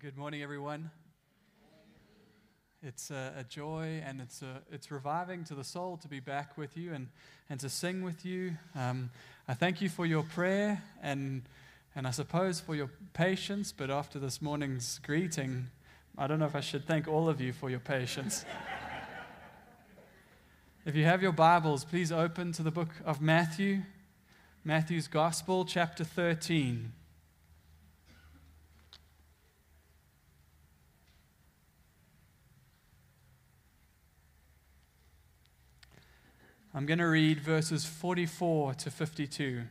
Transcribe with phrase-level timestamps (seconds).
[0.00, 0.92] good morning, everyone.
[2.84, 6.56] It's a, a, joy and it's, a, it's reviving to the soul to be back
[6.56, 7.08] with you and,
[7.50, 8.52] and to sing with you.
[8.76, 9.10] Um,
[9.48, 11.42] I thank you for your prayer and,
[11.96, 15.66] and I suppose for your patience, but after this morning's greeting,
[16.16, 18.44] I don't know if I should thank all of you for your patience.
[20.86, 23.82] if you have your Bibles, please open to the book of Matthew,
[24.64, 26.92] Matthew's Gospel, chapter 13.
[36.78, 39.62] I'm going to read verses 44 to 52.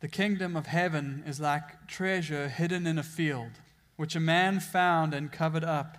[0.00, 3.60] The kingdom of heaven is like treasure hidden in a field,
[3.94, 5.98] which a man found and covered up.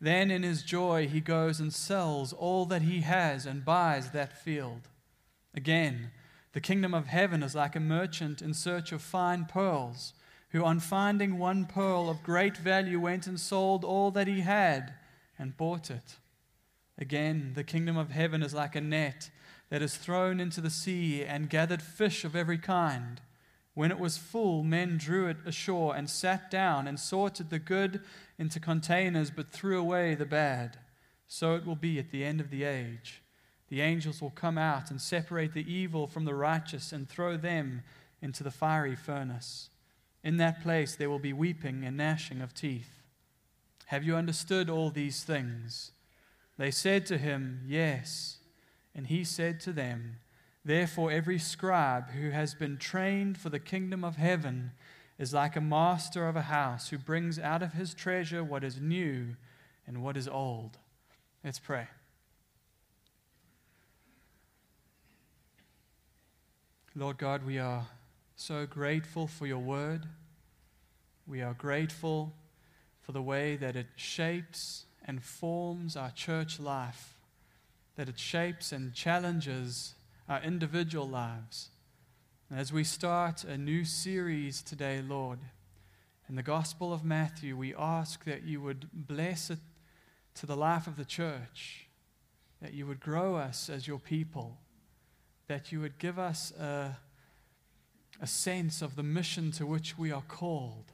[0.00, 4.36] Then, in his joy, he goes and sells all that he has and buys that
[4.36, 4.88] field.
[5.54, 6.10] Again,
[6.54, 10.12] the kingdom of heaven is like a merchant in search of fine pearls
[10.50, 14.94] who, on finding one pearl of great value, went and sold all that he had
[15.38, 16.16] and bought it.
[16.96, 19.30] Again, the kingdom of heaven is like a net
[19.70, 23.20] that is thrown into the sea and gathered fish of every kind.
[23.74, 28.00] When it was full, men drew it ashore and sat down and sorted the good
[28.38, 30.78] into containers, but threw away the bad.
[31.28, 33.22] So it will be at the end of the age.
[33.68, 37.82] The angels will come out and separate the evil from the righteous and throw them
[38.20, 39.68] into the fiery furnace.
[40.28, 43.00] In that place there will be weeping and gnashing of teeth.
[43.86, 45.92] Have you understood all these things?
[46.58, 48.36] They said to him, Yes.
[48.94, 50.16] And he said to them,
[50.62, 54.72] Therefore, every scribe who has been trained for the kingdom of heaven
[55.18, 58.78] is like a master of a house who brings out of his treasure what is
[58.78, 59.34] new
[59.86, 60.76] and what is old.
[61.42, 61.86] Let's pray.
[66.94, 67.86] Lord God, we are
[68.36, 70.06] so grateful for your word.
[71.28, 72.32] We are grateful
[73.02, 77.18] for the way that it shapes and forms our church life,
[77.96, 79.94] that it shapes and challenges
[80.26, 81.68] our individual lives.
[82.48, 85.40] And as we start a new series today, Lord,
[86.30, 89.58] in the Gospel of Matthew, we ask that you would bless it
[90.36, 91.88] to the life of the church,
[92.62, 94.56] that you would grow us as your people,
[95.46, 96.96] that you would give us a
[98.20, 100.92] a sense of the mission to which we are called,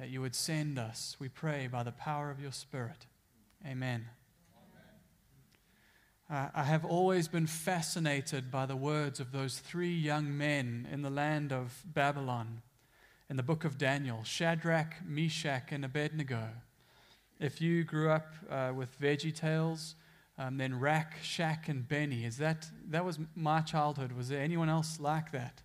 [0.00, 3.04] that you would send us, we pray, by the power of your Spirit.
[3.66, 4.06] Amen.
[6.32, 11.02] Uh, I have always been fascinated by the words of those three young men in
[11.02, 12.62] the land of Babylon
[13.28, 16.48] in the book of Daniel Shadrach, Meshach, and Abednego.
[17.38, 19.96] If you grew up uh, with Veggie Tales,
[20.38, 24.12] um, then Rack, Shack, and Benny, is that, that was my childhood.
[24.12, 25.60] Was there anyone else like that?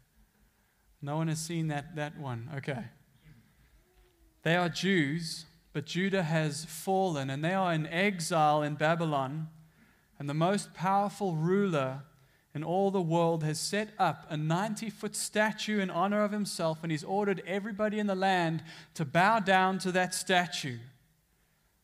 [1.01, 2.49] No one has seen that, that one.
[2.57, 2.83] Okay.
[4.45, 9.47] They are Jews, but Judah has fallen, and they are in exile in Babylon.
[10.19, 12.03] And the most powerful ruler
[12.53, 16.83] in all the world has set up a 90 foot statue in honor of himself,
[16.83, 18.61] and he's ordered everybody in the land
[18.93, 20.77] to bow down to that statue.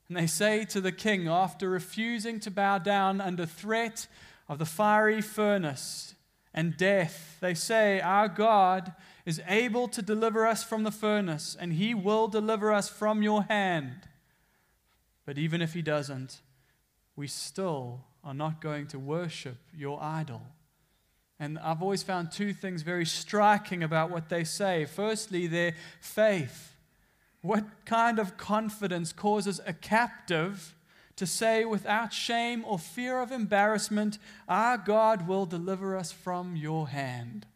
[0.07, 4.05] And they say to the king, after refusing to bow down under threat
[4.47, 6.13] of the fiery furnace
[6.53, 8.93] and death, they say, Our God
[9.25, 13.43] is able to deliver us from the furnace, and he will deliver us from your
[13.43, 14.07] hand.
[15.25, 16.41] But even if he doesn't,
[17.15, 20.41] we still are not going to worship your idol.
[21.39, 24.85] And I've always found two things very striking about what they say.
[24.85, 26.75] Firstly, their faith.
[27.41, 30.75] What kind of confidence causes a captive
[31.15, 36.89] to say without shame or fear of embarrassment, Our God will deliver us from your
[36.89, 37.47] hand?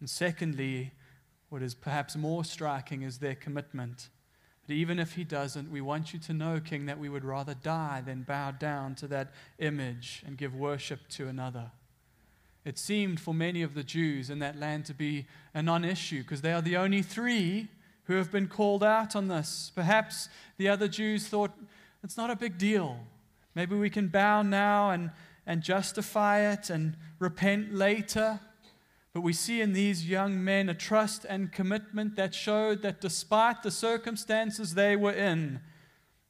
[0.00, 0.92] And secondly,
[1.48, 4.08] what is perhaps more striking is their commitment.
[4.66, 7.54] But even if he doesn't, we want you to know, King, that we would rather
[7.54, 11.70] die than bow down to that image and give worship to another.
[12.64, 16.22] It seemed for many of the Jews in that land to be a non issue
[16.22, 17.68] because they are the only three
[18.04, 19.70] who have been called out on this.
[19.74, 20.28] Perhaps
[20.58, 21.52] the other Jews thought
[22.02, 22.98] it's not a big deal.
[23.54, 25.12] Maybe we can bow now and,
[25.46, 28.40] and justify it and repent later.
[29.16, 33.62] But we see in these young men a trust and commitment that showed that despite
[33.62, 35.60] the circumstances they were in,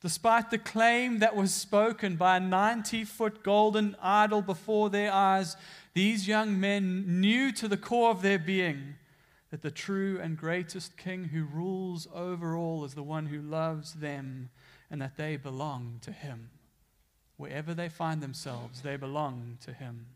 [0.00, 5.56] despite the claim that was spoken by a 90 foot golden idol before their eyes,
[5.94, 8.94] these young men knew to the core of their being
[9.50, 13.94] that the true and greatest king who rules over all is the one who loves
[13.94, 14.48] them
[14.92, 16.50] and that they belong to him.
[17.36, 20.06] Wherever they find themselves, they belong to him.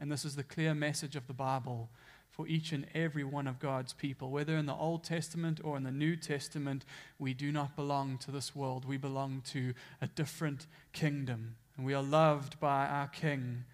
[0.00, 1.90] And this is the clear message of the Bible
[2.30, 4.30] for each and every one of God's people.
[4.30, 6.86] Whether in the Old Testament or in the New Testament,
[7.18, 8.86] we do not belong to this world.
[8.86, 11.56] We belong to a different kingdom.
[11.76, 13.64] And we are loved by our King.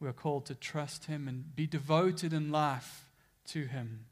[0.00, 3.04] We are called to trust Him and be devoted in life
[3.46, 4.06] to Him.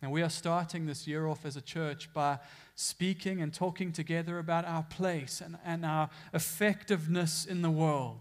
[0.00, 2.38] And we are starting this year off as a church by
[2.74, 8.20] speaking and talking together about our place and, and our effectiveness in the world.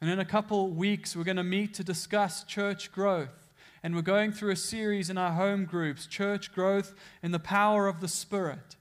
[0.00, 3.46] And in a couple weeks, we're going to meet to discuss church growth.
[3.82, 7.86] And we're going through a series in our home groups, Church Growth in the Power
[7.86, 8.76] of the Spirit.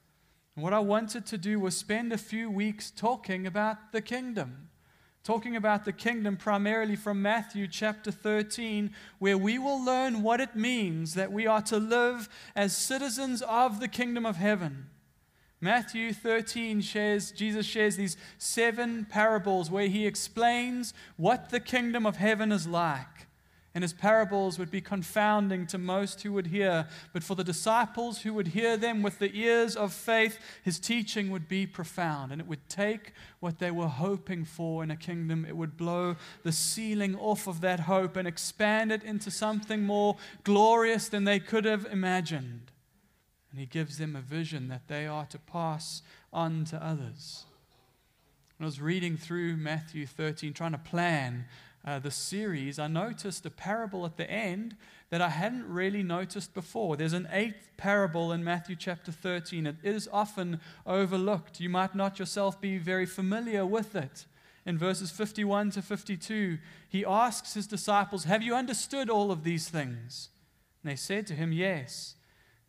[0.55, 4.69] And what I wanted to do was spend a few weeks talking about the kingdom.
[5.23, 10.55] Talking about the kingdom primarily from Matthew chapter 13, where we will learn what it
[10.55, 14.87] means that we are to live as citizens of the kingdom of heaven.
[15.61, 22.17] Matthew 13 shares, Jesus shares these seven parables where he explains what the kingdom of
[22.17, 23.25] heaven is like
[23.75, 26.87] and his parables would be confounding to most who would hear.
[27.11, 31.29] But for the disciples who would hear them with the ears of faith, his teaching
[31.29, 32.31] would be profound.
[32.31, 33.11] And it would take
[33.41, 37.59] what they were hoping for in a kingdom, it would blow the ceiling off of
[37.61, 40.15] that hope and expand it into something more
[40.45, 42.71] glorious than they could have imagined.
[43.55, 46.01] And he gives them a vision that they are to pass
[46.33, 47.45] on to others.
[48.57, 51.45] When I was reading through Matthew 13, trying to plan
[51.85, 54.75] uh, the series, I noticed a parable at the end
[55.09, 56.97] that I hadn't really noticed before.
[56.97, 59.67] There's an eighth parable in Matthew chapter 13.
[59.67, 61.61] It is often overlooked.
[61.61, 64.25] You might not yourself be very familiar with it.
[64.65, 66.57] In verses 51 to 52,
[66.89, 70.27] he asks his disciples, Have you understood all of these things?
[70.83, 72.15] And they said to him, Yes.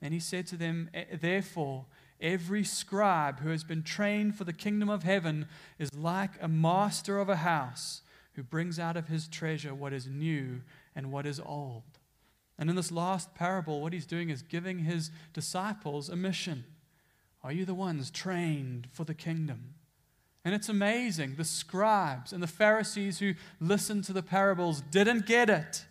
[0.02, 1.86] And he said to them, Therefore,
[2.20, 5.46] every scribe who has been trained for the kingdom of heaven
[5.78, 8.02] is like a master of a house
[8.34, 10.60] who brings out of his treasure what is new
[10.94, 11.82] and what is old.
[12.58, 16.64] And in this last parable, what he's doing is giving his disciples a mission.
[17.42, 19.74] Are you the ones trained for the kingdom?
[20.44, 21.34] And it's amazing.
[21.36, 25.84] The scribes and the Pharisees who listened to the parables didn't get it.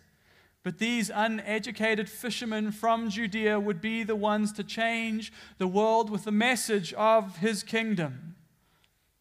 [0.66, 6.24] But these uneducated fishermen from Judea would be the ones to change the world with
[6.24, 8.34] the message of his kingdom.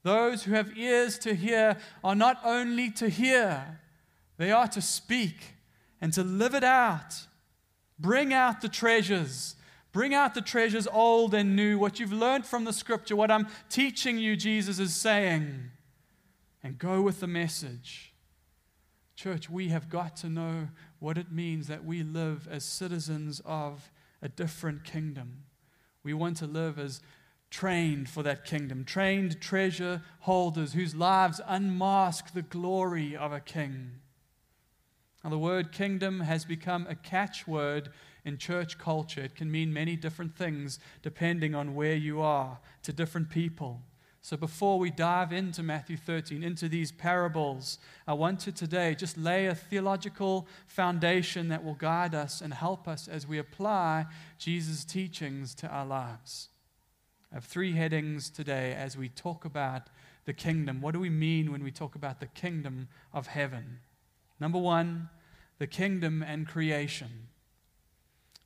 [0.02, 3.80] Those who have ears to hear are not only to hear,
[4.38, 5.54] they are to speak
[6.02, 7.28] and to live it out.
[8.00, 9.56] Bring out the treasures.
[9.92, 13.50] Bring out the treasures old and new, what you've learned from the scripture, what I'm
[13.70, 15.70] teaching you, Jesus is saying,
[16.64, 18.15] and go with the message.
[19.16, 20.68] Church, we have got to know
[21.00, 23.92] what it means that we live as citizens of
[24.22, 25.44] a different kingdom.
[26.04, 27.02] We want to live as
[27.50, 33.92] trained for that kingdom, trained treasure holders whose lives unmask the glory of a king.
[35.24, 37.90] Now, the word kingdom has become a catchword
[38.26, 39.22] in church culture.
[39.22, 43.82] It can mean many different things depending on where you are to different people.
[44.26, 47.78] So, before we dive into Matthew 13, into these parables,
[48.08, 52.88] I want to today just lay a theological foundation that will guide us and help
[52.88, 54.08] us as we apply
[54.40, 56.50] Jesus' teachings to our lives.
[57.32, 59.92] I have three headings today as we talk about
[60.26, 60.82] the kingdom.
[60.82, 63.82] What do we mean when we talk about the kingdom of heaven?
[64.40, 65.08] Number one,
[65.60, 67.28] the kingdom and creation.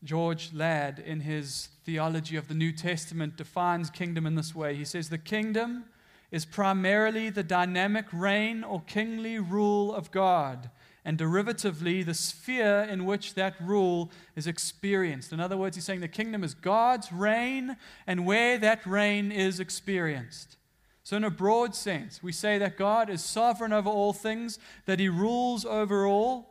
[0.04, 4.76] George Ladd, in his theology of the New Testament, defines kingdom in this way.
[4.76, 5.86] He says, The kingdom
[6.32, 10.70] is primarily the dynamic reign or kingly rule of God
[11.06, 15.34] and derivatively the sphere in which that rule is experienced.
[15.34, 19.60] In other words, he's saying the kingdom is God's reign and where that reign is
[19.60, 20.58] experienced.
[21.04, 25.00] So, in a broad sense, we say that God is sovereign over all things, that
[25.00, 26.49] he rules over all.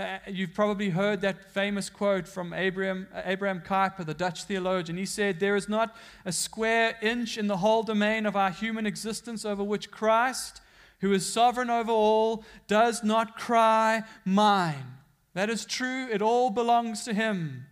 [0.00, 4.96] Uh, you've probably heard that famous quote from Abraham, Abraham Kuyper, the Dutch theologian.
[4.96, 8.86] He said, There is not a square inch in the whole domain of our human
[8.86, 10.62] existence over which Christ
[11.00, 14.98] who is sovereign over all, does not cry, Mine.
[15.34, 17.66] That is true, it all belongs to him.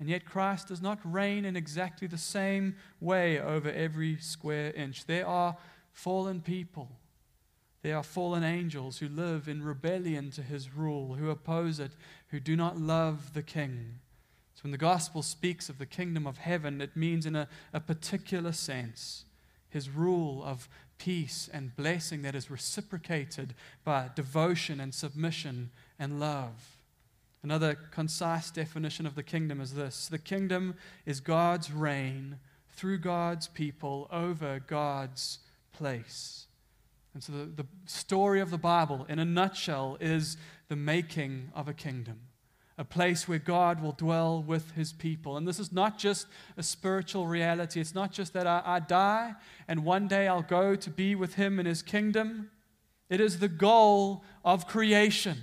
[0.00, 5.06] And yet, Christ does not reign in exactly the same way over every square inch.
[5.06, 5.56] There are
[5.92, 6.90] fallen people.
[7.84, 11.92] There are fallen angels who live in rebellion to his rule, who oppose it,
[12.28, 13.96] who do not love the king.
[14.54, 17.80] So, when the gospel speaks of the kingdom of heaven, it means in a, a
[17.80, 19.26] particular sense
[19.68, 26.78] his rule of peace and blessing that is reciprocated by devotion and submission and love.
[27.42, 30.74] Another concise definition of the kingdom is this the kingdom
[31.04, 32.38] is God's reign
[32.70, 35.40] through God's people over God's
[35.74, 36.46] place.
[37.14, 40.36] And so the, the story of the Bible, in a nutshell, is
[40.68, 42.20] the making of a kingdom.
[42.76, 45.36] a place where God will dwell with his people.
[45.36, 47.80] And this is not just a spiritual reality.
[47.80, 49.34] It's not just that I, I, die
[49.68, 52.50] and one day I'll go to be with him in his kingdom.
[53.08, 55.38] It is the goal of creation.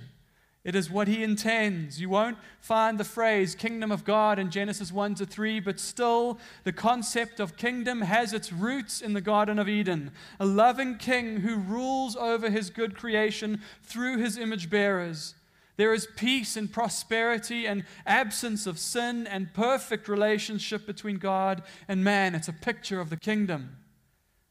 [0.64, 2.00] It is what he intends.
[2.00, 6.38] You won't find the phrase kingdom of God in Genesis 1 to 3, but still
[6.62, 10.12] the concept of kingdom has its roots in the Garden of Eden.
[10.38, 15.34] A loving king who rules over his good creation through his image bearers.
[15.78, 22.04] There is peace and prosperity and absence of sin and perfect relationship between God and
[22.04, 22.36] man.
[22.36, 23.78] It's a picture of the kingdom.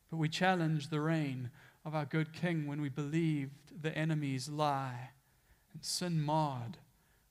[0.09, 1.51] But we challenge the reign
[1.85, 5.11] of our good king when we believed the enemy's lie
[5.73, 6.77] and sin marred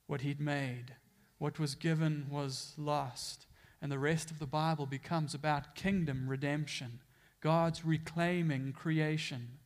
[0.07, 0.95] what he'd made.
[1.37, 3.45] What was given was lost.
[3.81, 6.99] And the rest of the Bible becomes about kingdom redemption,
[7.39, 9.57] God's reclaiming creation.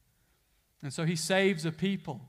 [0.81, 2.21] And so he saves a people.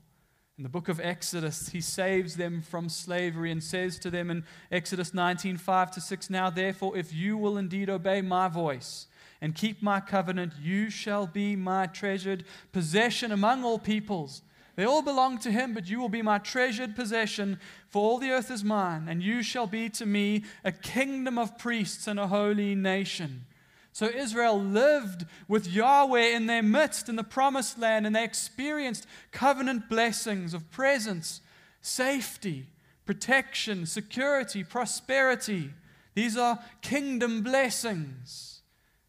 [0.57, 4.45] In the book of Exodus, he saves them from slavery and says to them in
[4.73, 9.07] Exodus 19 5 to 6 Now, therefore, if you will indeed obey my voice
[9.43, 14.41] and keep my covenant, you shall be my treasured possession among all peoples.
[14.77, 18.31] They all belong to him, but you will be my treasured possession, for all the
[18.31, 22.29] earth is mine, and you shall be to me a kingdom of priests and a
[22.29, 23.47] holy nation.
[23.93, 29.07] So Israel lived with Yahweh in their midst in the promised land, and they experienced
[29.33, 31.41] covenant blessings of presence,
[31.81, 32.67] safety,
[33.07, 35.71] protection, security, prosperity.
[36.15, 38.61] These are kingdom blessings.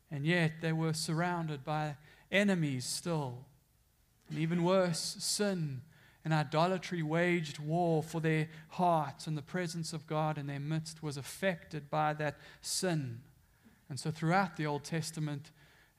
[0.09, 1.97] And yet they were surrounded by
[2.31, 3.39] enemies still.
[4.29, 5.81] And even worse, sin
[6.27, 11.01] and idolatry waged war for their hearts, and the presence of God in their midst
[11.01, 13.21] was affected by that sin.
[13.89, 15.51] And so, throughout the Old Testament,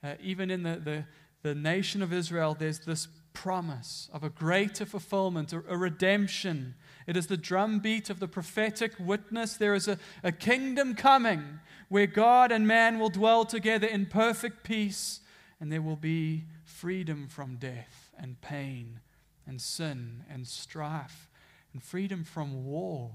[0.03, 1.05] uh, even in the, the,
[1.41, 6.75] the nation of Israel, there's this promise of a greater fulfillment, a, a, redemption.
[7.07, 9.57] It is the drumbeat of the prophetic witness.
[9.57, 14.63] There is a, a kingdom coming where God and man will dwell together in perfect
[14.63, 15.21] peace,
[15.59, 18.99] and there will be freedom from death and pain
[19.47, 21.29] and sin and strife
[21.73, 23.11] and freedom from war.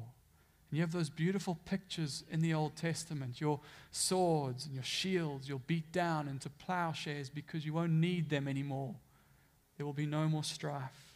[0.71, 5.49] And you have those beautiful pictures in the Old Testament your swords and your shields,
[5.49, 8.95] you'll beat down into plowshares because you won't need them anymore.
[9.77, 11.15] There will be no more strife.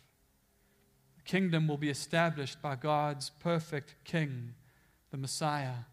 [1.17, 4.55] The kingdom will be established by God's perfect King,
[5.11, 5.85] the Messiah.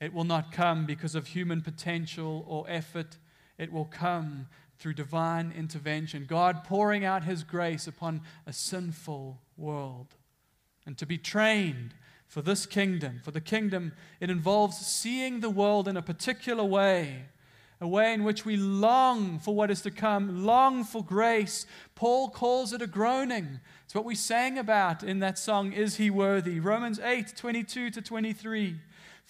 [0.00, 3.18] It will not come because of human potential or effort.
[3.58, 4.48] It will come
[4.82, 10.16] through divine intervention, God pouring out His grace upon a sinful world.
[10.84, 11.94] And to be trained
[12.26, 17.26] for this kingdom, for the kingdom, it involves seeing the world in a particular way,
[17.80, 21.64] a way in which we long for what is to come, long for grace.
[21.94, 23.60] Paul calls it a groaning.
[23.84, 26.58] It's what we sang about in that song, Is He Worthy?
[26.58, 28.80] Romans 8 22 to 23.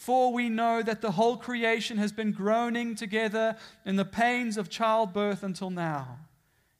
[0.02, 3.56] For we know that the whole creation has been groaning together
[3.86, 6.18] in the pains of childbirth until now.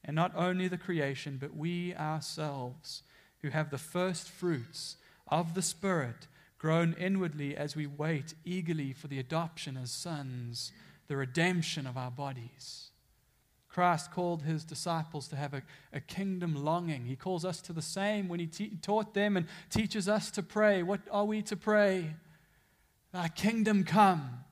[0.05, 3.05] And not only the creation, but we ourselves,
[3.41, 4.97] who have the first fruits
[5.29, 6.26] of the Spirit,
[6.59, 10.73] groan inwardly as we wait eagerly for the adoption as sons,
[11.07, 12.91] the redemption of our bodies.
[13.69, 15.62] Christ called his disciples to have a,
[15.93, 17.05] a kingdom longing.
[17.05, 20.43] He calls us to the same when he te- taught them and teaches us to
[20.43, 20.83] pray.
[20.83, 22.17] What are we to pray?
[23.12, 24.45] Thy kingdom come.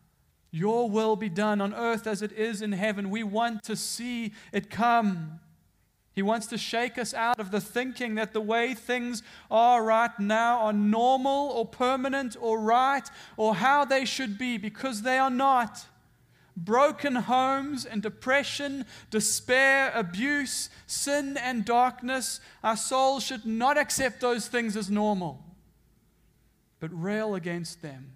[0.51, 3.09] Your will be done on earth as it is in heaven.
[3.09, 5.41] We want to see it come.
[6.13, 10.19] He wants to shake us out of the thinking that the way things are right
[10.19, 15.31] now are normal or permanent or right or how they should be because they are
[15.31, 15.87] not.
[16.57, 24.49] Broken homes and depression, despair, abuse, sin, and darkness, our souls should not accept those
[24.49, 25.43] things as normal,
[26.81, 28.13] but rail against them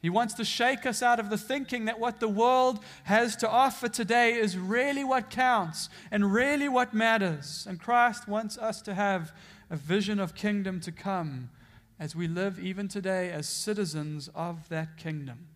[0.00, 3.50] he wants to shake us out of the thinking that what the world has to
[3.50, 7.66] offer today is really what counts and really what matters.
[7.68, 9.32] And Christ wants us to have
[9.70, 11.50] a vision of kingdom to come
[11.98, 15.48] as we live even today as citizens of that kingdom.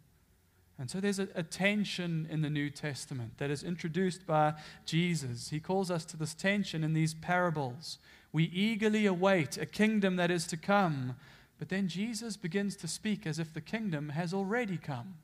[0.76, 5.50] And so there's a, a, tension in the New Testament that is introduced by Jesus.
[5.50, 7.98] He calls us to this tension in these parables.
[8.32, 11.14] We eagerly await a kingdom that is to come
[11.62, 15.14] but then Jesus begins to speak as if the kingdom has already come,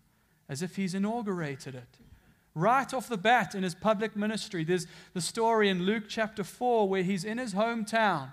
[0.49, 1.99] as if he's inaugurated it.
[2.54, 6.88] Right off the bat in his public ministry, there's the story in Luke chapter 4
[6.88, 8.30] where he's in his hometown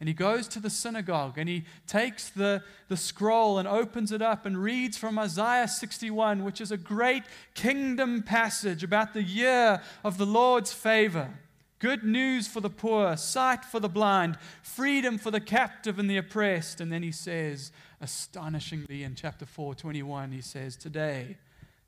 [0.00, 4.20] and he goes to the synagogue and he takes the, the scroll and opens it
[4.20, 7.22] up and reads from Isaiah 61, which is a great
[7.54, 11.38] kingdom passage about the year of the Lord's favor.
[11.78, 16.16] Good news for the poor, sight for the blind, freedom for the captive and the
[16.16, 16.80] oppressed.
[16.80, 21.36] And then he says, astonishingly in chapter 4, 21, he says, Today,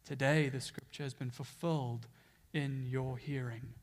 [0.04, 2.06] today the scripture has been fulfilled
[2.52, 3.74] in your hearing.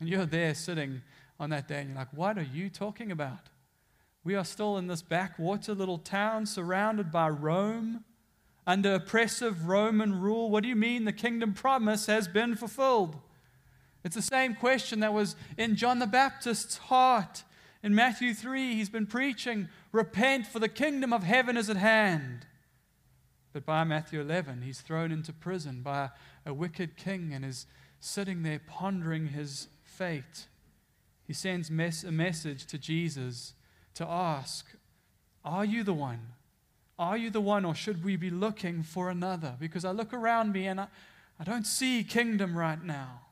[0.00, 1.02] And you're there sitting
[1.38, 3.48] on that day and you're like, What are you talking about?
[4.24, 8.04] We are still in this backwater little town surrounded by Rome,
[8.66, 10.50] under oppressive Roman rule.
[10.50, 13.16] What do you mean the kingdom promise has been fulfilled?
[14.04, 17.42] It's the same question that was in John the Baptist's heart.
[17.82, 22.46] In Matthew 3, he's been preaching, Repent, for the kingdom of heaven is at hand.
[23.52, 26.10] But by Matthew 11, he's thrown into prison by
[26.44, 27.66] a wicked king and is
[28.00, 30.48] sitting there pondering his fate.
[31.26, 33.54] He sends mes- a message to Jesus
[33.94, 34.66] to ask,
[35.44, 36.32] Are you the one?
[36.98, 39.56] Are you the one, or should we be looking for another?
[39.58, 40.88] Because I look around me and I,
[41.40, 43.23] I don't see kingdom right now.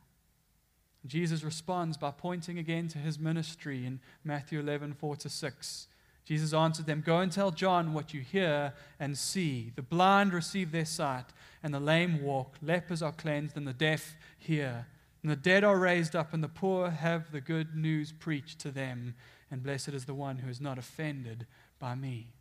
[1.07, 5.89] Jesus responds by pointing again to his ministry in Matthew 11, 4 to 6.
[6.25, 9.73] Jesus answered them, Go and tell John what you hear and see.
[9.75, 11.27] The blind receive their sight,
[11.63, 14.87] and the lame walk, lepers are cleansed, and the deaf hear.
[15.23, 18.71] And the dead are raised up, and the poor have the good news preached to
[18.71, 19.15] them.
[19.51, 21.47] And blessed is the one who is not offended
[21.81, 22.33] by me.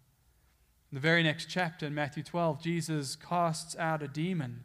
[0.91, 4.63] In the very next chapter, in Matthew 12, Jesus casts out a demon,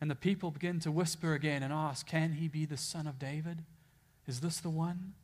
[0.00, 3.18] and the people begin to whisper again and ask, Can he be the son of
[3.18, 3.64] David?
[4.26, 5.14] Is this the one?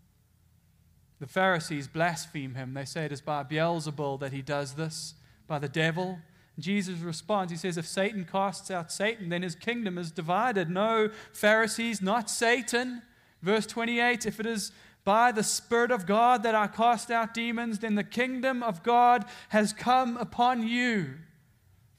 [1.21, 2.75] The Pharisees blaspheme him.
[2.75, 5.15] They say it is by Beelzebul that he does this,
[5.47, 6.19] by the devil.
[6.59, 7.51] Jesus responds.
[7.51, 10.71] He says, If Satan casts out Satan, then his kingdom is divided.
[10.71, 13.03] No, Pharisees, not Satan.
[13.43, 14.73] Verse 28 If it is
[15.05, 19.25] by the Spirit of God that I cast out demons, then the kingdom of God
[19.51, 21.15] has come upon you.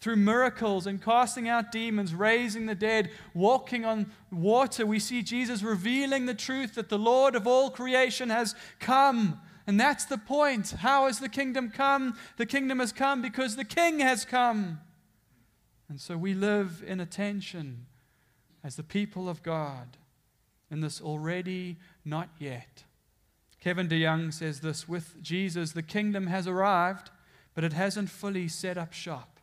[0.06, 5.64] Through miracles and casting out demons, raising the dead, walking on water, we see Jesus
[5.64, 10.70] revealing the truth that the Lord of all creation has come and that's the point.
[10.70, 12.16] How has the kingdom come?
[12.38, 14.80] The kingdom has come because the king has come.
[15.90, 17.88] And so we live in attention
[18.64, 19.98] as the people of God
[20.70, 22.84] in this already not yet.
[23.60, 27.10] Kevin DeYoung says this with Jesus, the kingdom has arrived,
[27.56, 29.35] but it hasn't fully set up shop.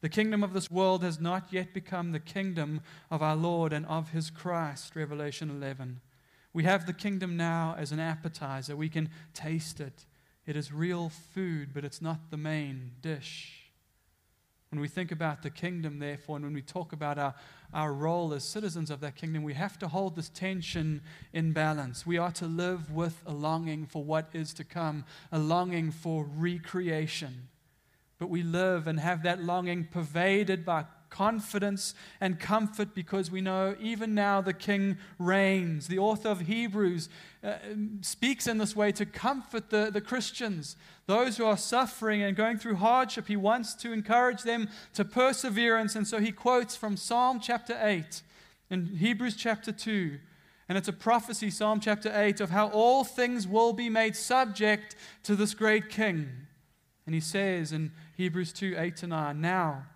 [0.00, 3.84] The kingdom of this world has not yet become the kingdom of our Lord and
[3.84, 6.00] of his Christ, Revelation 11.
[6.52, 8.74] We have the kingdom now as an appetizer.
[8.74, 10.06] We can taste it.
[10.46, 13.70] It is real food, but it's not the main dish.
[14.70, 17.34] When we think about the kingdom, therefore, and when we talk about our,
[17.74, 22.06] our role as citizens of that kingdom, we have to hold this tension in balance.
[22.06, 26.24] We are to live with a longing for what is to come, a longing for
[26.24, 27.48] recreation.
[28.20, 33.74] But we live and have that longing pervaded by confidence and comfort because we know
[33.80, 35.88] even now the King reigns.
[35.88, 37.08] The author of Hebrews
[37.42, 37.54] uh,
[38.02, 42.58] speaks in this way to comfort the, the Christians, those who are suffering and going
[42.58, 43.26] through hardship.
[43.26, 45.96] He wants to encourage them to perseverance.
[45.96, 48.20] And so he quotes from Psalm chapter 8
[48.68, 50.18] and Hebrews chapter 2.
[50.68, 54.94] And it's a prophecy, Psalm chapter 8, of how all things will be made subject
[55.22, 56.28] to this great king.
[57.10, 59.86] And he says in Hebrews 2 8 to 9, Now,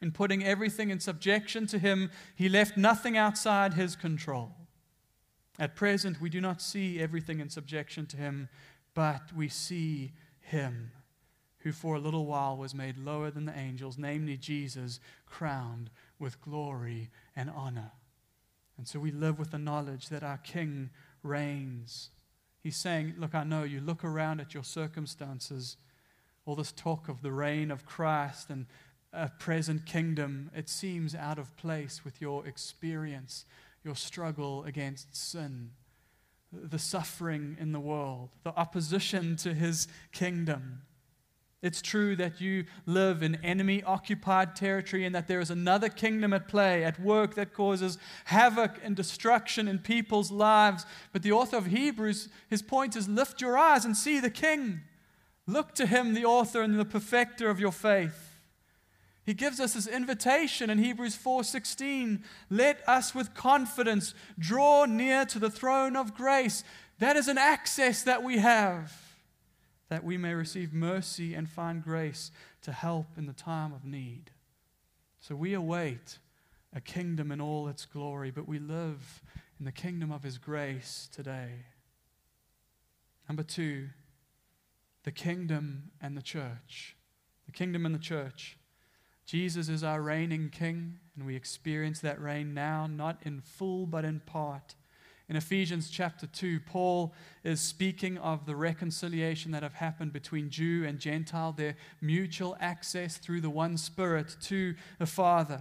[0.00, 4.50] in putting everything in subjection to him, he left nothing outside his control.
[5.60, 8.48] At present, we do not see everything in subjection to him,
[8.94, 10.10] but we see
[10.40, 10.90] him
[11.58, 16.40] who for a little while was made lower than the angels, namely Jesus, crowned with
[16.40, 17.92] glory and honor.
[18.76, 20.90] And so we live with the knowledge that our King
[21.22, 22.10] reigns.
[22.60, 25.76] He's saying, Look, I know you look around at your circumstances,
[26.50, 28.66] all this talk of the reign of Christ and
[29.12, 33.44] a present kingdom, it seems out of place with your experience,
[33.84, 35.70] your struggle against sin,
[36.52, 40.82] the suffering in the world, the opposition to his kingdom.
[41.62, 46.32] It's true that you live in enemy occupied territory and that there is another kingdom
[46.32, 50.84] at play, at work, that causes havoc and destruction in people's lives.
[51.12, 54.80] But the author of Hebrews, his point is lift your eyes and see the king.
[55.46, 58.26] Look to him, the author and the perfecter of your faith.
[59.24, 65.38] He gives us this invitation in Hebrews 4:16, let us with confidence draw near to
[65.38, 66.64] the throne of grace.
[66.98, 69.10] That is an access that we have
[69.90, 72.30] that we may receive mercy and find grace
[72.62, 74.30] to help in the time of need.
[75.18, 76.18] So we await
[76.72, 79.20] a kingdom in all its glory, but we live
[79.58, 81.66] in the kingdom of his grace today.
[83.28, 83.88] Number 2,
[85.04, 86.96] the kingdom and the church.
[87.46, 88.56] The kingdom and the church.
[89.26, 94.04] Jesus is our reigning King, and we experience that reign now, not in full, but
[94.04, 94.74] in part.
[95.28, 100.84] In Ephesians chapter 2, Paul is speaking of the reconciliation that have happened between Jew
[100.84, 105.60] and Gentile, their mutual access through the one Spirit to the Father.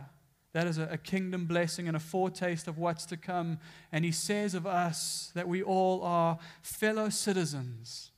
[0.54, 3.60] That is a, kingdom blessing and a foretaste of what's to come.
[3.92, 8.09] And he says of us that we all are fellow citizens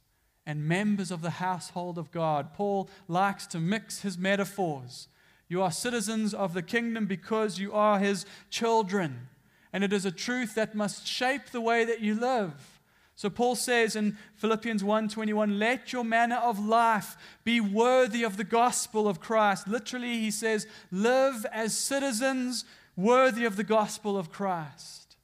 [0.45, 2.53] and members of the household of God.
[2.53, 5.07] Paul likes to mix his metaphors.
[5.47, 9.27] You are citizens of the kingdom because you are his children
[9.73, 12.79] and it is a truth that must shape the way that you live.
[13.15, 18.43] So Paul says in Philippians 1:21, "Let your manner of life be worthy of the
[18.43, 25.17] gospel of Christ." Literally, he says, "Live as citizens worthy of the gospel of Christ."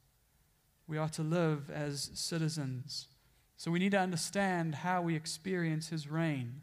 [0.86, 3.08] We are to live as citizens.
[3.58, 6.62] So we need to understand how we experience his reign.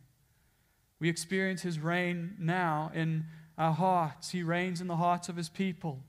[1.01, 3.27] We experience his reign now in
[3.59, 4.31] our hearts.
[4.31, 6.01] He reigns in the hearts of his people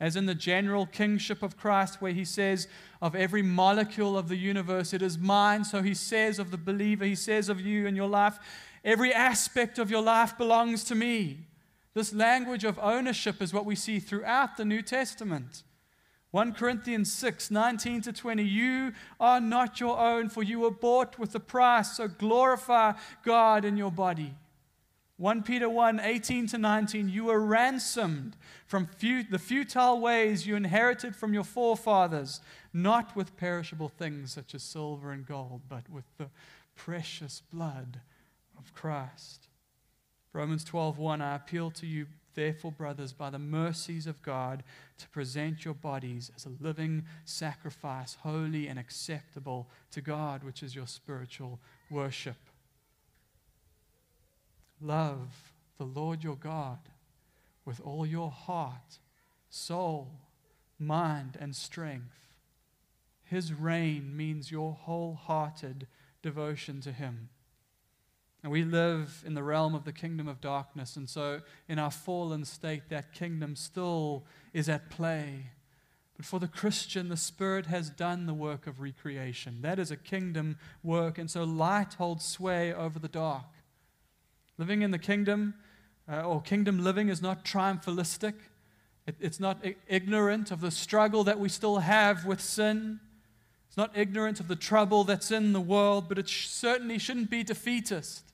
[0.00, 2.68] as in the general kingship of Christ, where he says,
[3.00, 5.64] Of every molecule of the universe, it is mine.
[5.64, 8.38] So he says of the believer, he says of you and your life,
[8.84, 11.46] every aspect of your life belongs to me.
[11.94, 15.62] This language of ownership is what we see throughout the New Testament.
[16.34, 18.42] 1 Corinthians 6 19 to 20.
[18.42, 22.94] You are not your own, for you were bought with a price, so glorify
[23.24, 24.34] God in your body.
[25.16, 31.14] 1 Peter 1 18 to 19, you were ransomed from the futile ways you inherited
[31.14, 32.40] from your forefathers,
[32.72, 36.30] not with perishable things such as silver and gold, but with the
[36.74, 38.00] precious blood
[38.58, 39.46] of Christ.
[40.32, 41.22] Romans 12 1.
[41.22, 44.64] I appeal to you, therefore, brothers, by the mercies of God,
[44.98, 50.74] to present your bodies as a living sacrifice, holy and acceptable to God, which is
[50.74, 51.58] your spiritual
[51.90, 52.36] worship.
[54.80, 56.78] Love the Lord your God
[57.64, 58.98] with all your heart,
[59.50, 60.08] soul,
[60.78, 62.36] mind, and strength.
[63.24, 65.86] His reign means your wholehearted
[66.22, 67.30] devotion to Him.
[68.44, 71.90] And we live in the realm of the kingdom of darkness, and so in our
[71.90, 75.46] fallen state, that kingdom still is at play.
[76.14, 79.62] But for the Christian, the Spirit has done the work of recreation.
[79.62, 83.46] That is a kingdom work, and so light holds sway over the dark.
[84.58, 85.54] Living in the kingdom,
[86.06, 88.34] uh, or kingdom living, is not triumphalistic.
[89.06, 93.00] It, it's not I- ignorant of the struggle that we still have with sin.
[93.68, 97.30] It's not ignorant of the trouble that's in the world, but it sh- certainly shouldn't
[97.30, 98.32] be defeatist.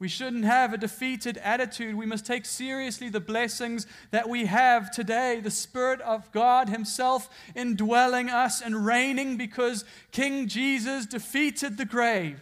[0.00, 1.94] We shouldn't have a defeated attitude.
[1.94, 7.28] We must take seriously the blessings that we have today the Spirit of God Himself
[7.54, 12.40] indwelling us and reigning because King Jesus defeated the grave.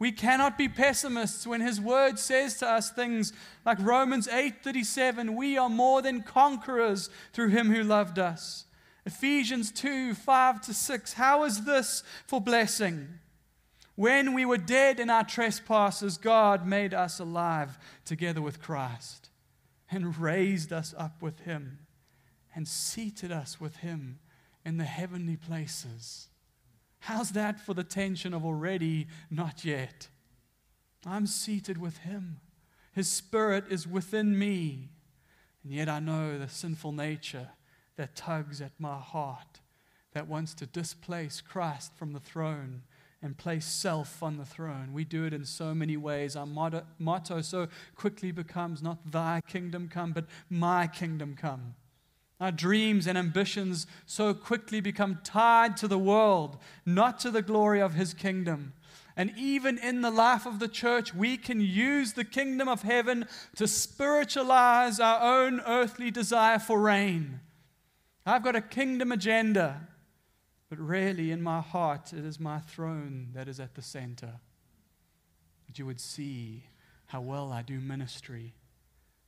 [0.00, 3.32] We cannot be pessimists when his word says to us things
[3.64, 8.64] like Romans 8:37, we are more than conquerors through him who loved us.
[9.06, 11.12] Ephesians 2, 5 to 6.
[11.14, 13.20] How is this for blessing?
[13.98, 19.30] When we were dead in our trespasses, God made us alive together with Christ
[19.90, 21.80] and raised us up with him
[22.54, 24.20] and seated us with him
[24.64, 26.28] in the heavenly places
[27.00, 30.08] How's that for the tension of already, not yet?
[31.06, 32.40] I'm seated with Him.
[32.92, 34.90] His Spirit is within me.
[35.62, 37.48] And yet I know the sinful nature
[37.96, 39.60] that tugs at my heart,
[40.12, 42.82] that wants to displace Christ from the throne
[43.22, 44.92] and place self on the throne.
[44.92, 46.36] We do it in so many ways.
[46.36, 51.74] Our motto, so quickly becomes not thy kingdom come, but my kingdom come.
[52.40, 57.80] Our dreams and ambitions so quickly become tied to the world, not to the glory
[57.80, 58.74] of His kingdom.
[59.16, 63.26] And even in the life of the church, we can use the kingdom of heaven
[63.56, 67.40] to spiritualize our own earthly desire for reign.
[68.24, 69.88] I've got a kingdom agenda,
[70.68, 74.34] but really in my heart, it is my throne that is at the center.
[75.66, 76.64] That you would see
[77.06, 78.54] how well I do ministry,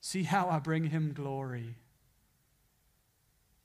[0.00, 1.76] see how I bring Him glory.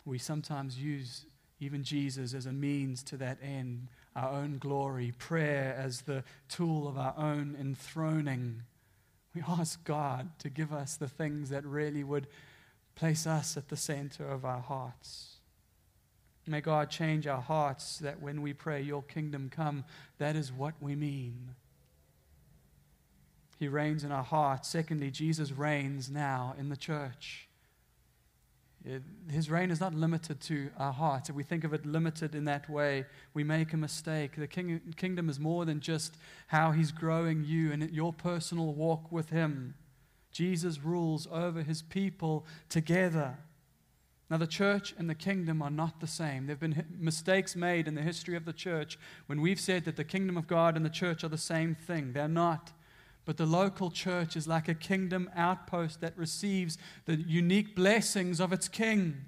[0.06, 1.26] We sometimes use
[1.60, 6.88] even Jesus as a means to that end, our own glory, prayer as the tool
[6.88, 8.64] of our own enthroning.
[9.34, 12.28] We ask God to give us the things that really would
[12.96, 15.35] place us at the center of our hearts.
[16.48, 19.84] May God change our hearts that when we pray, Your kingdom come,
[20.20, 21.56] that is what we mean.
[23.58, 24.68] He reigns in our hearts.
[24.68, 27.48] Secondly, Jesus reigns now in the church.
[29.32, 31.30] His reign is not limited to our hearts.
[31.30, 34.36] If we think of it limited in that way, we make a mistake.
[34.36, 36.16] The king, kingdom is more than just
[36.48, 39.74] how he's growing you and your personal walk with him.
[40.32, 43.38] Jesus rules over his people together.
[44.30, 46.48] Now, the church and the kingdom are not the same.
[46.48, 49.98] There have been mistakes made in the history of the church when we've said that
[49.98, 52.14] the kingdom of God and the church are the same thing.
[52.14, 52.72] They're not.
[53.26, 58.52] But the local church is like a kingdom outpost that receives the unique blessings of
[58.52, 59.26] its king.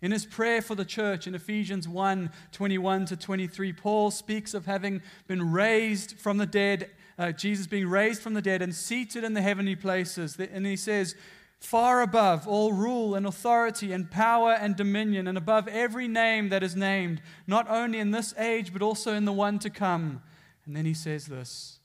[0.00, 4.66] In his prayer for the church in Ephesians 1 21 to 23, Paul speaks of
[4.66, 9.24] having been raised from the dead, uh, Jesus being raised from the dead and seated
[9.24, 10.36] in the heavenly places.
[10.38, 11.14] And he says,
[11.62, 16.62] far above all rule and authority and power and dominion, and above every name that
[16.62, 20.22] is named, not only in this age, but also in the one to come.
[20.66, 21.78] And then he says this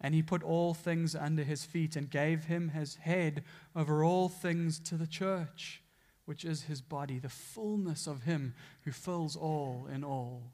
[0.00, 4.28] And he put all things under his feet and gave him his head over all
[4.28, 5.80] things to the church
[6.24, 10.52] which is his body, the fullness of him who fills all in all.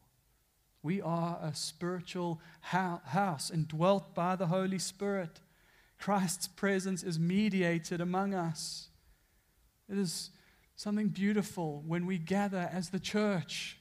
[0.83, 5.41] We are a spiritual house indwelt by the Holy Spirit.
[6.01, 8.89] Christ's presence is mediated among us.
[9.89, 10.31] It is
[10.75, 13.77] something beautiful when we gather as the church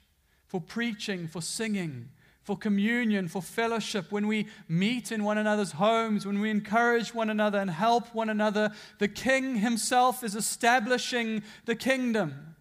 [0.45, 2.09] for preaching, for singing,
[2.41, 7.29] for communion, for fellowship, when we meet in one another's homes, when we encourage one
[7.29, 12.55] another and help one another, the King himself is establishing the kingdom.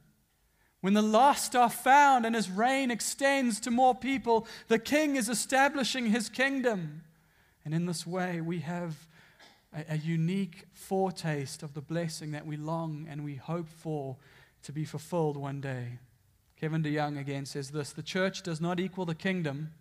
[0.82, 5.28] When the lost are found and his reign extends to more people, the King is
[5.28, 7.02] establishing his kingdom.
[7.64, 9.07] And in this way, we have
[9.88, 14.16] a, a unique foretaste of the blessing that we long and we hope for
[14.62, 15.98] to be fulfilled one day.
[16.60, 19.72] Kevin DeYoung again says this The church does not equal the kingdom,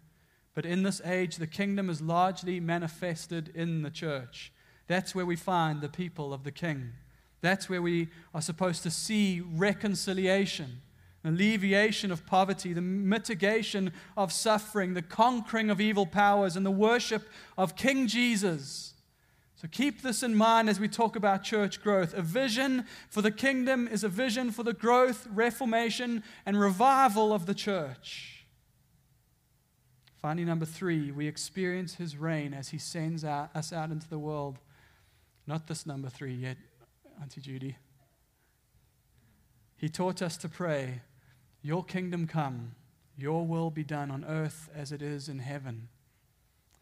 [0.53, 4.51] but in this age, the kingdom is largely manifested in the church.
[4.87, 6.93] That's where we find the people of the king.
[7.41, 10.81] That's where we are supposed to see reconciliation,
[11.23, 17.27] alleviation of poverty, the mitigation of suffering, the conquering of evil powers, and the worship
[17.57, 18.93] of King Jesus.
[19.57, 22.13] So keep this in mind as we talk about church growth.
[22.13, 27.47] A vision for the kingdom is a vision for the growth, reformation, and revival of
[27.47, 28.45] the church.
[30.15, 34.19] Finally, number three, we experience his reign as he sends out, us out into the
[34.19, 34.59] world.
[35.47, 36.57] Not this number three yet,
[37.19, 37.77] Auntie Judy.
[39.75, 41.01] He taught us to pray,
[41.63, 42.75] Your kingdom come,
[43.17, 45.89] your will be done on earth as it is in heaven.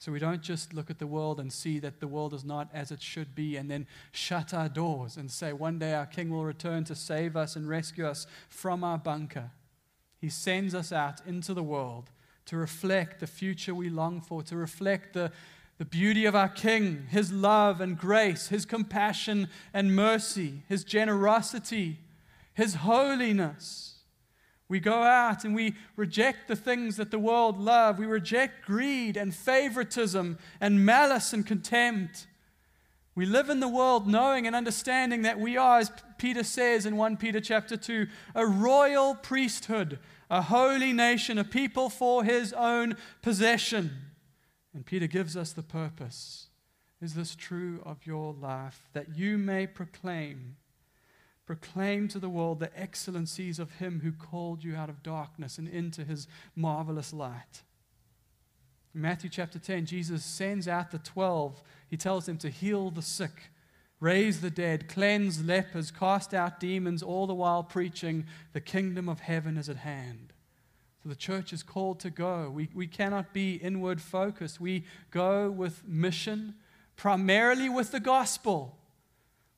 [0.05, 2.69] So we don't just look at the world and see that the world is not
[2.71, 6.29] as it should be and then shut our doors and say, one day our King
[6.29, 9.49] will return to save us and rescue us from our bunker.
[10.21, 12.11] He sends us out into the world
[12.45, 15.31] to reflect the future we long for, to reflect the,
[15.79, 21.97] the beauty of our King, His love and grace, His compassion and mercy, His generosity,
[22.53, 23.94] His holiness.
[24.67, 27.99] We go out and we reject the things that the world love.
[27.99, 32.25] We reject greed and favoritism and malice and contempt.
[33.13, 36.97] We live in the world knowing and understanding that we are, as Peter says in
[36.97, 39.99] 1 Peter chapter 2, a royal priesthood,
[40.29, 43.91] a holy nation, a people for his own possession.
[44.73, 46.47] And Peter gives us the purpose.
[47.01, 48.89] Is this true of your life?
[48.93, 50.57] That you may proclaim
[51.45, 55.67] Proclaim to the world the excellencies of him who called you out of darkness and
[55.67, 57.61] into his marvelous light.
[58.95, 61.61] In Matthew chapter 10, Jesus sends out the 12.
[61.87, 63.51] He tells them to heal the sick,
[63.99, 69.19] raise the dead, cleanse lepers, cast out demons, all the while preaching the kingdom of
[69.19, 70.33] heaven is at hand.
[71.03, 72.49] So the church is called to go.
[72.49, 74.59] We, we cannot be inward focused.
[74.59, 76.55] We go with mission,
[76.95, 78.79] primarily with the gospel.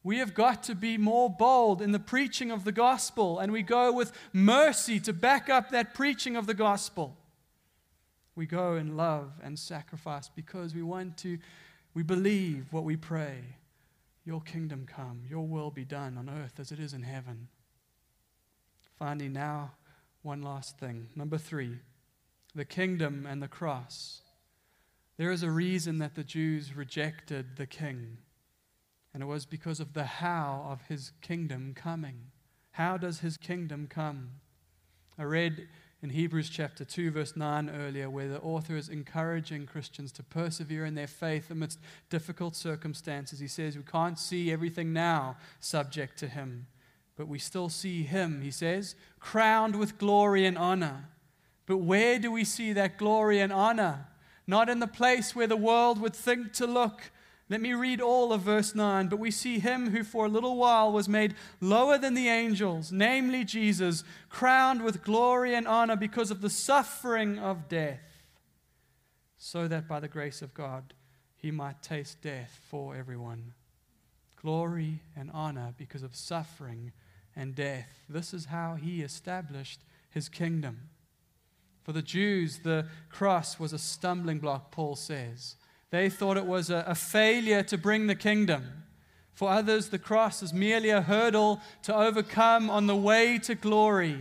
[0.08, 3.62] We have got to be more bold in the preaching of the gospel, and we
[3.62, 7.18] go with mercy to back up that preaching of the gospel.
[8.34, 11.40] We go in love and sacrifice because we want to,
[11.94, 13.58] we believe what we pray.
[14.24, 17.50] Your kingdom come, your will be done on earth as it is in heaven.
[18.98, 19.74] Finally, now,
[20.22, 21.10] one last thing.
[21.18, 21.80] Number three,
[22.56, 24.22] the kingdom and the cross.
[25.18, 28.20] There is a reason that the Jews rejected the king.
[29.18, 32.28] And it was because of the how of his kingdom coming.
[32.74, 34.30] How does his kingdom come?
[35.18, 35.68] I read
[36.04, 40.86] in Hebrews chapter 2, verse 9 earlier, where the author is encouraging Christians to persevere
[40.86, 41.80] in their faith amidst
[42.12, 43.40] difficult circumstances.
[43.40, 46.68] He says, We can't see everything now subject to him,
[47.16, 51.06] but we still see him, he says, crowned with glory and honor.
[51.66, 54.10] But where do we see that glory and honor?
[54.46, 57.10] Not in the place where the world would think to look,
[57.50, 59.08] let me read all of verse 9.
[59.08, 62.92] But we see him who for a little while was made lower than the angels,
[62.92, 68.02] namely Jesus, crowned with glory and honor because of the suffering of death,
[69.38, 70.94] so that by the grace of God
[71.38, 73.54] he might taste death for everyone.
[74.42, 76.92] Glory and honor because of suffering
[77.36, 78.04] and death.
[78.10, 80.90] This is how he established his kingdom.
[81.84, 85.56] For the Jews, the cross was a stumbling block, Paul says.
[85.90, 88.84] They thought it was a, a failure to bring the kingdom.
[89.34, 94.20] For others, the cross is merely a hurdle to overcome on the way to glory.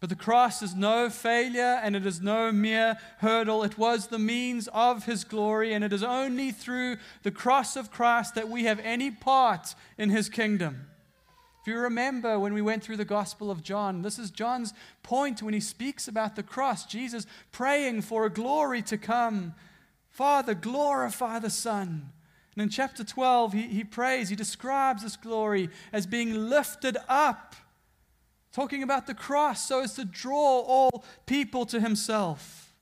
[0.00, 3.62] But the cross is no failure and it is no mere hurdle.
[3.62, 7.92] It was the means of his glory, and it is only through the cross of
[7.92, 10.88] Christ that we have any part in his kingdom.
[11.62, 15.40] If you remember when we went through the Gospel of John, this is John's point
[15.40, 16.84] when he speaks about the cross.
[16.84, 19.54] Jesus praying for a glory to come.
[20.12, 22.12] Father, glorify the Son.
[22.54, 27.56] And in chapter 12, he, he prays, he describes this glory as being lifted up
[28.52, 32.74] talking about the cross so as to draw all people to himself.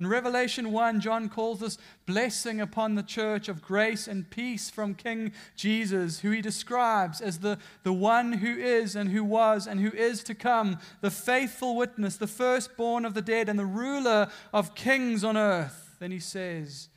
[0.00, 4.94] In Revelation 1, John calls this blessing upon the church of grace and peace from
[4.94, 9.78] King Jesus, who he describes as the, the one who is and who was and
[9.78, 14.28] who is to come, the faithful witness, the firstborn of the dead, and the ruler
[14.52, 15.81] of kings on earth.
[16.02, 16.88] Then he says,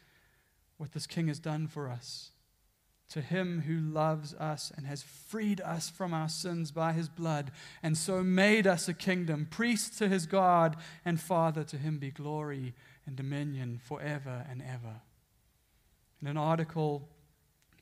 [0.77, 2.31] What this king has done for us
[3.09, 7.51] to him who loves us and has freed us from our sins by his blood,
[7.83, 11.63] and so made us a kingdom, priests to his God and Father.
[11.65, 12.73] To him be glory
[13.05, 15.01] and dominion forever and ever.
[16.19, 17.07] In an article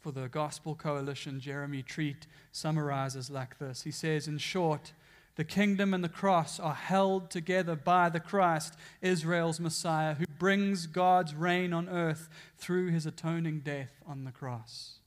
[0.02, 4.92] for the Gospel Coalition, Jeremy Treat summarizes like this He says, In short,
[5.36, 10.86] the kingdom and the cross are held together by the Christ, Israel's Messiah, who brings
[10.86, 15.00] God's reign on earth through his atoning death on the cross.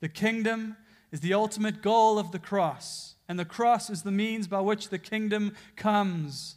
[0.00, 0.76] The kingdom
[1.12, 4.88] is the ultimate goal of the cross, and the cross is the means by which
[4.88, 6.56] the kingdom comes.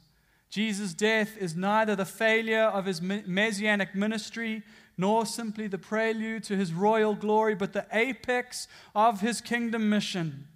[0.50, 4.64] Jesus' death is neither the failure of his messianic ministry
[4.98, 10.48] nor simply the prelude to his royal glory, but the apex of his kingdom mission.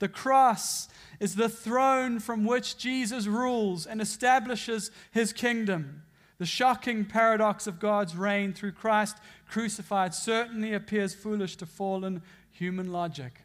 [0.00, 0.88] The cross
[1.20, 6.02] is the throne from which Jesus rules and establishes his kingdom.
[6.38, 12.90] The shocking paradox of God's reign through Christ crucified certainly appears foolish to fallen human
[12.90, 13.42] logic.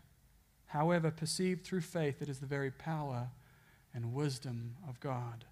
[0.67, 3.29] However, perceived through faith, it is the very power
[3.93, 5.43] and wisdom of God.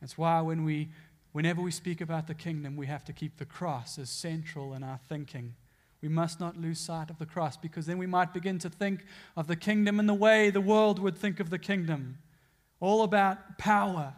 [0.00, 0.88] That's why when we,
[1.30, 4.82] whenever we speak about the kingdom, we have to keep the cross as central in
[4.82, 5.54] our thinking.
[6.02, 9.04] We must not lose sight of the cross because then we might begin to think
[9.36, 12.18] of the kingdom in the way the world would think of the kingdom
[12.80, 14.14] all about power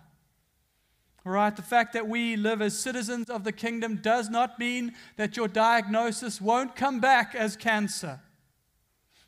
[1.24, 4.92] all right, the fact that we live as citizens of the kingdom does not mean
[5.16, 8.20] that your diagnosis won't come back as cancer.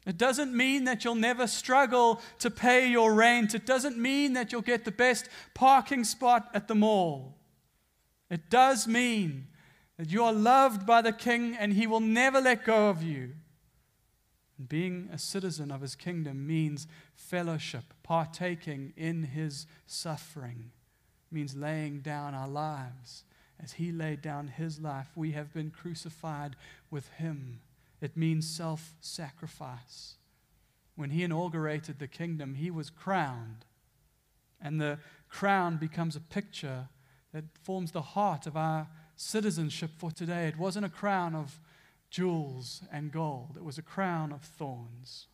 [0.04, 3.54] It doesn't mean that you'll never struggle to pay your rent.
[3.54, 7.36] It doesn't mean that you'll get the best parking spot at the mall.
[8.28, 9.46] It does mean
[9.96, 13.32] that you are loved by the king and he will never let go of you.
[14.58, 20.70] And being a citizen of his kingdom means fellowship, partaking in his suffering
[21.34, 23.24] means laying down our lives.
[23.62, 26.56] As he laid down his life, we have been crucified
[26.90, 27.60] with him.
[28.00, 30.14] It means self sacrifice.
[30.96, 33.64] When he inaugurated the kingdom, he was crowned.
[34.60, 36.88] And the crown becomes a picture
[37.32, 40.48] that forms the heart of our citizenship for today.
[40.48, 41.60] It wasn't a crown of
[42.10, 45.26] jewels and gold, it was a crown of thorns.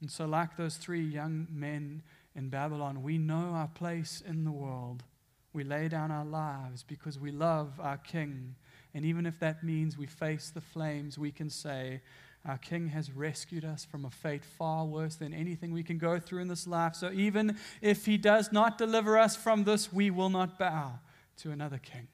[0.00, 2.02] And so, like those three young men
[2.34, 5.04] in Babylon, we know our place in the world.
[5.52, 8.56] We lay down our lives because we love our King.
[8.94, 12.00] And even if that means we face the flames, we can say,
[12.44, 16.18] Our King has rescued us from a fate far worse than anything we can go
[16.18, 16.96] through in this life.
[16.96, 20.98] So even if He does not deliver us from this, we will not bow
[21.38, 22.08] to another King.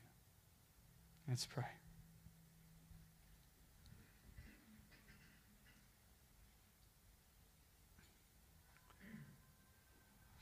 [1.29, 1.65] Let's pray.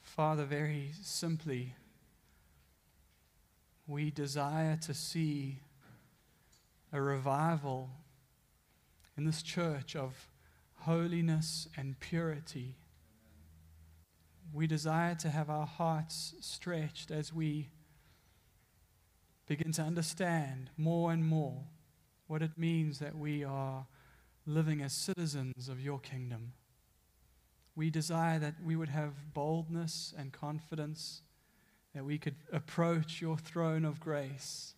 [0.01, 1.75] Father, very simply,
[3.89, 5.59] we desire to see
[6.93, 7.91] a revival
[9.17, 10.29] in this church of
[10.83, 12.77] holiness and purity.
[14.53, 17.69] We desire to have our hearts stretched as we
[19.47, 21.65] begin to understand more and more
[22.27, 23.87] what it means that we are
[24.45, 26.53] living as citizens of your kingdom.
[27.75, 31.23] We desire that we would have boldness and confidence,
[31.95, 34.75] that we could approach your throne of grace.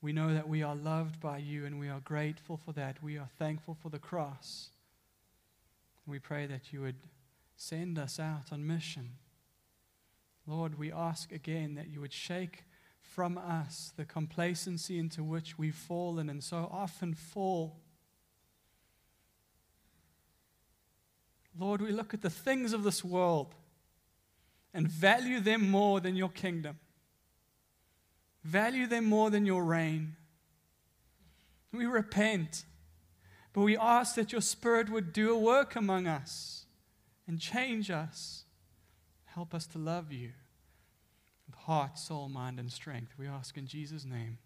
[0.00, 3.02] We know that we are loved by you and we are grateful for that.
[3.02, 4.70] We are thankful for the cross.
[6.06, 6.96] We pray that you would
[7.54, 9.10] send us out on mission.
[10.46, 12.64] Lord, we ask again that you would shake
[13.14, 17.76] from us the complacency into which we've fallen and so often fall.
[21.58, 23.54] Lord, we look at the things of this world
[24.72, 26.78] and value them more than your kingdom,
[28.42, 30.16] value them more than your reign.
[31.70, 32.64] We repent,
[33.52, 36.64] but we ask that your Spirit would do a work among us
[37.26, 38.44] and change us.
[39.26, 40.32] Help us to love you
[41.66, 43.14] heart, soul, mind, and strength.
[43.18, 44.38] We ask in Jesus' name.